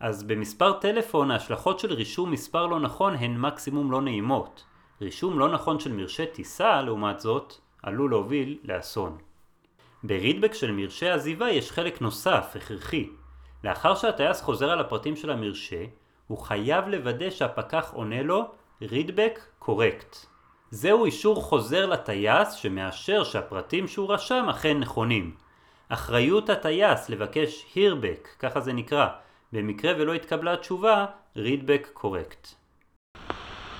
אז 0.00 0.22
במספר 0.22 0.72
טלפון 0.72 1.30
ההשלכות 1.30 1.78
של 1.78 1.92
רישום 1.92 2.30
מספר 2.30 2.66
לא 2.66 2.80
נכון 2.80 3.14
הן 3.14 3.36
מקסימום 3.36 3.92
לא 3.92 4.02
נעימות. 4.02 4.64
רישום 5.00 5.38
לא 5.38 5.48
נכון 5.48 5.80
של 5.80 5.92
מרשה 5.92 6.26
טיסה, 6.26 6.82
לעומת 6.82 7.20
זאת, 7.20 7.54
עלול 7.82 8.10
להוביל 8.10 8.58
לאסון. 8.64 9.18
ברידבק 10.02 10.54
של 10.54 10.72
מרשה 10.72 11.14
עזיבה 11.14 11.50
יש 11.50 11.72
חלק 11.72 12.00
נוסף, 12.00 12.52
הכרחי. 12.56 13.08
לאחר 13.64 13.94
שהטייס 13.94 14.42
חוזר 14.42 14.70
על 14.70 14.80
הפרטים 14.80 15.16
של 15.16 15.30
המרשה, 15.30 15.84
הוא 16.30 16.38
חייב 16.38 16.88
לוודא 16.88 17.30
שהפקח 17.30 17.90
עונה 17.94 18.22
לו 18.22 18.50
רידבק 18.82 19.40
קורקט. 19.58 20.16
זהו 20.70 21.04
אישור 21.04 21.42
חוזר 21.42 21.86
לטייס 21.86 22.52
שמאשר 22.52 23.24
שהפרטים 23.24 23.88
שהוא 23.88 24.12
רשם 24.12 24.48
אכן 24.50 24.78
נכונים. 24.78 25.34
אחריות 25.88 26.50
הטייס 26.50 27.08
לבקש 27.08 27.66
הירבק, 27.74 28.28
ככה 28.38 28.60
זה 28.60 28.72
נקרא, 28.72 29.06
במקרה 29.52 29.92
ולא 29.98 30.14
התקבלה 30.14 30.56
תשובה, 30.56 31.06
רידבק 31.36 31.88
קורקט. 31.92 32.48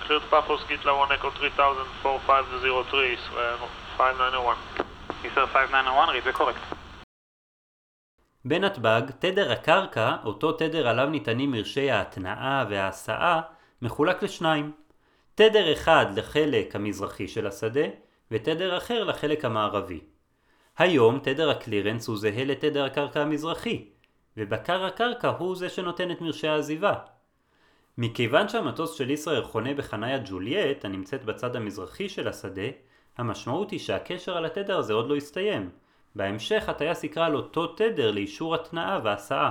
cleared 0.03 0.33
Paphos, 0.33 0.69
גיטלה 0.69 1.05
1 1.05 1.11
echo 1.11 1.39
3000, 1.39 1.87
4503, 2.03 3.05
ישראל 3.05 3.57
5901. 3.97 4.57
ישראל 5.25 5.47
5901, 5.47 6.09
read 6.09 6.35
the 6.35 6.39
correct. 6.39 6.80
בנתב"ג, 8.45 9.03
תדר 9.19 9.53
הקרקע, 9.53 10.17
אותו 10.25 10.53
תדר 10.53 10.89
עליו 10.89 11.07
ניתנים 11.09 11.51
מרשי 11.51 11.91
ההתנעה 11.91 12.65
וההסעה, 12.71 13.41
מחולק 13.83 14.23
לשניים. 14.23 14.73
תדר 15.35 15.73
אחד 15.73 16.07
לחלק 16.17 16.77
המזרחי 16.77 17.29
של 17.29 17.47
השדה, 17.47 17.87
ותדר 18.31 18.77
אחר 18.77 19.05
לחלק 19.05 19.45
המערבי. 19.45 20.01
היום 20.79 21.19
תדר 21.23 21.51
הקלירנס 21.51 22.09
הוא 22.09 22.17
זהה 22.17 22.45
לתדר 22.45 22.85
הקרקע 22.85 23.23
המזרחי, 23.23 23.85
ובקר 24.37 24.85
הקרקע 24.85 25.29
הוא 25.29 25.57
זה 25.57 25.69
שנותן 25.69 26.11
את 26.11 26.21
מרשי 26.21 26.49
העזיבה. 26.49 26.95
מכיוון 27.99 28.49
שהמטוס 28.49 28.95
של 28.95 29.11
ישראל 29.11 29.45
חונה 29.45 29.75
בחניית 29.75 30.23
ג'וליאט, 30.25 30.85
הנמצאת 30.85 31.25
בצד 31.25 31.57
המזרחי 31.57 32.09
של 32.09 32.29
השדה, 32.29 32.69
המשמעות 33.19 33.71
היא 33.71 33.81
שהקשר 33.81 34.37
על 34.37 34.45
התדר 34.45 34.79
הזה 34.79 34.93
עוד 34.93 35.09
לא 35.09 35.17
הסתיים. 35.17 35.71
בהמשך 36.15 36.69
הטייס 36.69 37.05
יקרא 37.05 37.27
על 37.27 37.35
אותו 37.35 37.67
תדר 37.67 38.11
לאישור 38.11 38.55
התנעה 38.55 39.01
והסעה. 39.05 39.51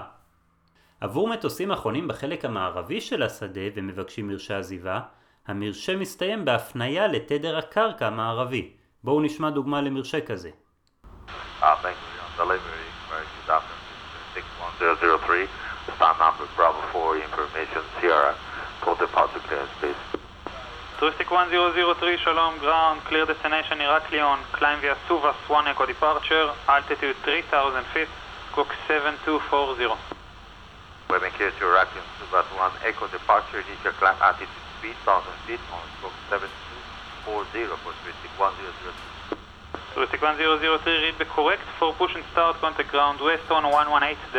עבור 1.01 1.27
מטוסים 1.27 1.71
החונים 1.71 2.07
בחלק 2.07 2.45
המערבי 2.45 3.01
של 3.01 3.23
השדה 3.23 3.61
ומבקשים 3.75 4.27
מרשי 4.27 4.53
עזיבה, 4.53 4.99
המרשה 5.47 5.95
מסתיים 5.95 6.45
בהפניה 6.45 7.07
לתדר 7.07 7.57
הקרקע 7.57 8.07
המערבי. 8.07 8.73
בואו 9.03 9.21
נשמע 9.21 9.49
דוגמה 9.49 9.81
למרשה 9.81 10.21
כזה. 10.21 10.49
Uh, 11.61 11.75
you 20.13 20.18
36103, 20.99 22.19
Shalom, 22.19 22.59
ground, 22.59 22.99
clear 23.07 23.23
destination 23.25 23.79
Iraq 23.79 24.11
Leon, 24.11 24.35
climb 24.51 24.83
via 24.83 24.99
Suva, 25.07 25.31
Swan 25.47 25.63
Echo 25.65 25.85
departure, 25.87 26.51
altitude 26.67 27.15
3000 27.23 27.87
feet, 27.95 28.11
Cook 28.51 28.67
7240. 28.83 29.95
We're 31.07 31.23
clear 31.39 31.55
to 31.55 31.63
Iraq 31.63 31.87
Leon, 31.95 32.71
Echo 32.83 33.07
departure, 33.07 33.63
initial 33.63 33.95
climb 33.95 34.19
altitude 34.19 34.51
3000 34.83 35.31
feet 35.47 35.63
Cook 36.03 36.11
7240 36.27 37.79
for 37.79 37.95
one 40.19 40.35
zero 40.35 40.59
zero 40.59 40.77
three, 40.83 40.99
read 40.99 41.15
the 41.17 41.25
correct 41.25 41.63
for 41.79 41.93
push 41.95 42.11
start, 42.35 42.59
contact 42.59 42.91
ground 42.91 43.23
west 43.23 43.47
on 43.51 43.63
118.05, 43.63 44.35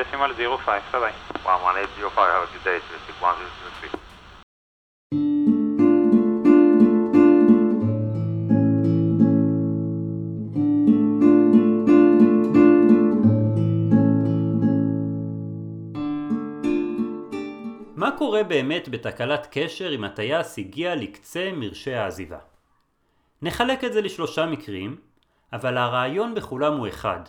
bye 0.93 1.13
118.05, 1.41 2.13
have 2.21 2.45
a 2.45 2.53
good 2.53 2.65
day, 2.65 4.00
קורה 18.21 18.45
באמת 18.45 18.89
בתקלת 18.89 19.49
קשר 19.51 19.95
אם 19.95 20.05
הטייס 20.05 20.59
הגיע 20.59 20.95
לקצה 20.95 21.51
מרשי 21.53 21.95
העזיבה? 21.95 22.39
נחלק 23.43 23.85
את 23.85 23.93
זה 23.93 24.01
לשלושה 24.01 24.47
מקרים, 24.47 24.97
אבל 25.53 25.79
הרעיון 25.79 26.35
בכולם 26.35 26.77
הוא 26.77 26.89
אחד, 26.89 27.21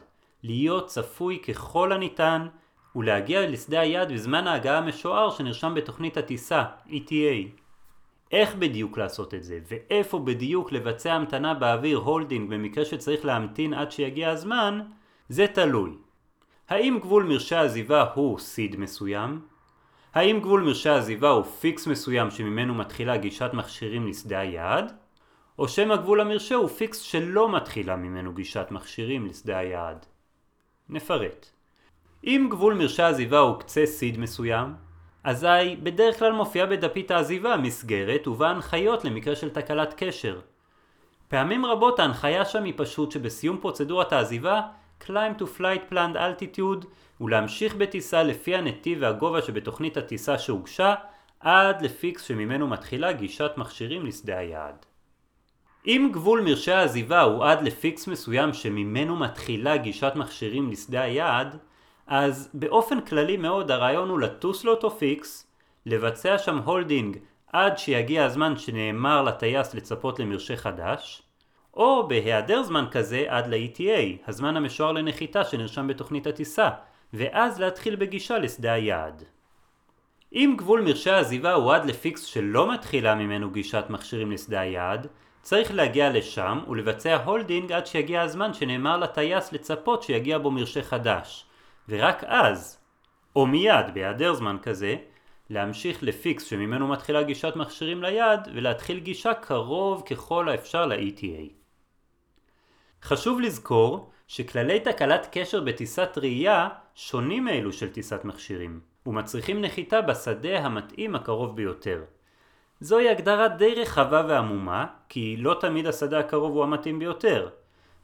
להיות 0.43 0.87
צפוי 0.87 1.39
ככל 1.39 1.91
הניתן 1.91 2.47
ולהגיע 2.95 3.47
לשדה 3.47 3.79
היעד 3.79 4.11
בזמן 4.13 4.47
ההגעה 4.47 4.77
המשוער 4.77 5.29
שנרשם 5.29 5.73
בתוכנית 5.75 6.17
הטיסה, 6.17 6.63
ETA. 6.87 7.61
איך 8.31 8.55
בדיוק 8.55 8.97
לעשות 8.97 9.33
את 9.33 9.43
זה, 9.43 9.59
ואיפה 9.67 10.19
בדיוק 10.19 10.71
לבצע 10.71 11.13
המתנה 11.13 11.53
באוויר 11.53 11.97
holding 11.97 12.49
במקרה 12.49 12.85
שצריך 12.85 13.25
להמתין 13.25 13.73
עד 13.73 13.91
שיגיע 13.91 14.29
הזמן, 14.29 14.81
זה 15.29 15.47
תלוי. 15.47 15.91
האם 16.69 16.99
גבול 17.01 17.23
מרשה 17.23 17.55
העזיבה 17.55 18.05
הוא 18.13 18.39
SID 18.39 18.75
מסוים? 18.79 19.50
האם 20.13 20.39
גבול 20.39 20.61
מרשה 20.61 20.89
העזיבה 20.89 21.29
הוא 21.29 21.43
fix 21.43 21.87
מסוים 21.87 22.31
שממנו 22.31 22.73
מתחילה 22.73 23.17
גישת 23.17 23.49
מכשירים 23.53 24.07
לשדה 24.07 24.39
היעד? 24.39 24.93
או 25.59 25.67
שמא 25.67 25.95
גבול 25.95 26.21
המרשה 26.21 26.55
הוא 26.55 26.67
פיקס 26.67 26.99
שלא 26.99 27.55
מתחילה 27.55 27.95
ממנו 27.95 28.33
גישת 28.33 28.67
מכשירים 28.71 29.25
לשדה 29.25 29.57
היעד? 29.57 30.05
נפרט. 30.89 31.49
אם 32.23 32.47
גבול 32.51 32.73
מרשי 32.73 33.01
העזיבה 33.01 33.39
הוא 33.39 33.59
קצה 33.59 33.85
סיד 33.85 34.19
מסוים, 34.19 34.73
אזי 35.23 35.75
בדרך 35.83 36.19
כלל 36.19 36.31
מופיעה 36.31 36.65
בדפית 36.65 37.11
העזיבה 37.11 37.57
מסגרת 37.57 38.27
ובה 38.27 38.49
הנחיות 38.49 39.05
למקרה 39.05 39.35
של 39.35 39.49
תקלת 39.49 39.93
קשר. 39.97 40.39
פעמים 41.27 41.65
רבות 41.65 41.99
ההנחיה 41.99 42.45
שם 42.45 42.63
היא 42.63 42.73
פשוט 42.77 43.11
שבסיום 43.11 43.57
פרוצדורת 43.57 44.13
העזיבה, 44.13 44.61
climb 45.05 45.41
to 45.41 45.45
flight 45.59 45.93
planned 45.93 46.15
altitude 46.15 46.85
ולהמשיך 47.21 47.75
בטיסה 47.75 48.23
לפי 48.23 48.55
הנתיב 48.55 48.97
והגובה 49.01 49.41
שבתוכנית 49.41 49.97
הטיסה 49.97 50.37
שהוגשה 50.37 50.95
עד 51.39 51.81
ל 51.81 51.92
fix 51.92 52.23
שממנו 52.23 52.67
מתחילה 52.67 53.11
גישת 53.11 53.51
מכשירים 53.57 54.05
לשדה 54.05 54.37
היעד. 54.37 54.85
אם 55.87 56.09
גבול 56.13 56.41
מרשה 56.41 56.71
העזיבה 56.71 57.21
הוא 57.21 57.45
עד 57.45 57.61
ל 57.61 57.73
fix 57.73 58.07
מסוים 58.07 58.53
שממנו 58.53 59.15
מתחילה 59.15 59.77
גישת 59.77 60.11
מכשירים 60.15 60.71
לשדה 60.71 61.01
היעד, 61.01 61.57
אז 62.07 62.49
באופן 62.53 63.01
כללי 63.01 63.37
מאוד 63.37 63.71
הרעיון 63.71 64.09
הוא 64.09 64.19
לטוס 64.19 64.63
לאותו 64.63 64.91
fix, 64.91 65.47
לבצע 65.85 66.37
שם 66.37 66.57
holding 66.57 67.17
עד 67.53 67.77
שיגיע 67.77 68.25
הזמן 68.25 68.57
שנאמר 68.57 69.21
לטייס 69.23 69.73
לצפות 69.73 70.19
למרשה 70.19 70.57
חדש, 70.57 71.23
או 71.73 72.07
בהיעדר 72.07 72.63
זמן 72.63 72.85
כזה 72.91 73.25
עד 73.27 73.47
ל-ETA, 73.47 74.27
הזמן 74.27 74.57
המשוער 74.57 74.91
לנחיתה 74.91 75.43
שנרשם 75.43 75.87
בתוכנית 75.87 76.27
הטיסה, 76.27 76.69
ואז 77.13 77.59
להתחיל 77.59 77.95
בגישה 77.95 78.37
לשדה 78.37 78.73
היעד. 78.73 79.23
אם 80.33 80.55
גבול 80.57 80.81
מרשה 80.81 81.09
העזיבה 81.09 81.53
הוא 81.53 81.73
עד 81.73 81.85
ל 81.85 81.95
fix 81.95 82.23
שלא 82.23 82.73
מתחילה 82.73 83.15
ממנו 83.15 83.51
גישת 83.51 83.85
מכשירים 83.89 84.31
לשדה 84.31 84.59
היעד, 84.59 85.07
צריך 85.41 85.73
להגיע 85.73 86.09
לשם 86.09 86.59
ולבצע 86.69 87.23
holding 87.23 87.71
עד 87.71 87.85
שיגיע 87.85 88.21
הזמן 88.21 88.53
שנאמר 88.53 88.97
לטייס 88.97 89.53
לצפות 89.53 90.03
שיגיע 90.03 90.37
בו 90.37 90.51
מרשה 90.51 90.83
חדש, 90.83 91.45
ורק 91.89 92.23
אז, 92.23 92.79
או 93.35 93.45
מיד 93.45 93.93
בהיעדר 93.93 94.33
זמן 94.33 94.57
כזה, 94.61 94.95
להמשיך 95.49 96.03
ל 96.03 96.13
fix 96.13 96.43
שממנו 96.43 96.87
מתחילה 96.87 97.23
גישת 97.23 97.55
מכשירים 97.55 98.03
ליעד 98.03 98.49
ולהתחיל 98.53 98.99
גישה 98.99 99.33
קרוב 99.33 100.03
ככל 100.09 100.49
האפשר 100.49 100.85
ל-ETA. 100.85 101.60
חשוב 103.03 103.41
לזכור 103.41 104.11
שכללי 104.27 104.79
תקלת 104.79 105.27
קשר 105.31 105.61
בטיסת 105.61 106.09
ראייה 106.17 106.69
שונים 106.95 107.45
מאלו 107.45 107.73
של 107.73 107.89
טיסת 107.89 108.25
מכשירים, 108.25 108.79
ומצריכים 109.05 109.61
נחיתה 109.61 110.01
בשדה 110.01 110.59
המתאים 110.59 111.15
הקרוב 111.15 111.55
ביותר. 111.55 112.03
זוהי 112.79 113.09
הגדרה 113.09 113.47
די 113.47 113.75
רחבה 113.75 114.23
ועמומה, 114.27 114.85
כי 115.09 115.35
לא 115.39 115.55
תמיד 115.59 115.87
השדה 115.87 116.19
הקרוב 116.19 116.51
הוא 116.51 116.63
המתאים 116.63 116.99
ביותר. 116.99 117.49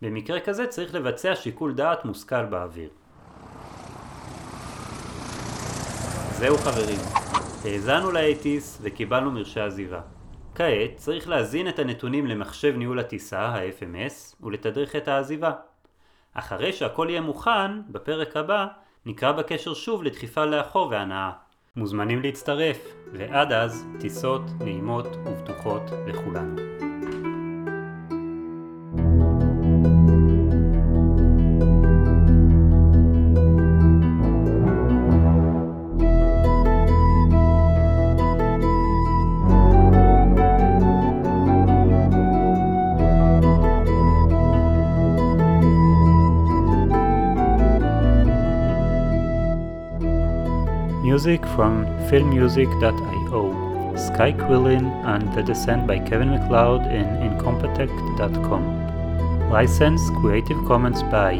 במקרה 0.01 0.39
כזה 0.39 0.67
צריך 0.67 0.95
לבצע 0.95 1.35
שיקול 1.35 1.73
דעת 1.73 2.05
מושכל 2.05 2.45
באוויר. 2.45 2.89
זהו 6.31 6.57
חברים, 6.57 6.99
האזנו 7.65 8.11
לאייטיס 8.11 8.77
וקיבלנו 8.81 9.31
מרשי 9.31 9.59
עזיבה. 9.59 10.16
כעת 10.57 10.95
צריך 10.95 11.29
להזין 11.29 11.67
את 11.67 11.79
הנתונים 11.79 12.27
למחשב 12.27 12.73
ניהול 12.77 12.99
הטיסה, 12.99 13.39
ה-FMS, 13.39 14.45
ולתדריך 14.45 14.95
את 14.95 15.07
העזיבה. 15.07 15.51
אחרי 16.33 16.73
שהכל 16.73 17.07
יהיה 17.09 17.21
מוכן, 17.21 17.81
בפרק 17.89 18.37
הבא 18.37 18.67
נקרא 19.05 19.31
בקשר 19.31 19.73
שוב 19.73 20.03
לדחיפה 20.03 20.45
לאחור 20.45 20.87
והנאה. 20.91 21.31
מוזמנים 21.75 22.21
להצטרף, 22.21 22.95
ועד 23.13 23.51
אז 23.51 23.85
טיסות 23.99 24.41
נעימות 24.59 25.07
ובטוחות 25.25 25.83
לכולנו. 26.07 26.86
Music 51.07 51.39
from 51.55 51.73
filmmusic.io, 52.09 53.41
Sky 53.95 54.33
Quillin 54.33 54.85
and 55.05 55.33
The 55.33 55.41
Descent 55.41 55.87
by 55.87 55.99
Kevin 55.99 56.31
McLeod 56.31 56.85
in 56.91 57.05
Incompetech.com. 57.25 58.63
License 59.49 60.01
Creative 60.19 60.57
Commons 60.67 61.01
by 61.03 61.35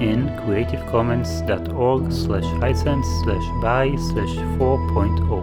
in 0.00 0.28
creativecommons.org 0.42 2.12
slash 2.12 2.44
license 2.60 3.08
slash 3.24 3.46
by 3.60 3.96
slash 3.96 4.36
4.0. 4.60 5.41